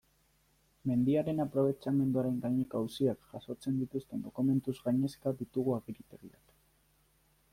Mendiaren 0.91 1.41
aprobetxamenduaren 1.43 2.39
gaineko 2.45 2.79
auziak 2.79 3.29
jasotzen 3.35 3.77
dituzten 3.83 4.25
dokumentuz 4.29 4.75
gainezka 4.89 5.37
ditugu 5.43 5.77
agiritegiak. 5.79 6.57